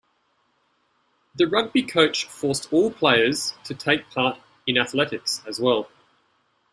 The 1.35 1.45
rugby 1.45 1.83
coach 1.83 2.25
forced 2.25 2.73
all 2.73 2.89
players 2.89 3.53
to 3.65 3.75
take 3.75 4.09
part 4.09 4.39
in 4.65 4.79
athletics 4.79 5.43
as 5.45 5.59
well. 5.59 5.89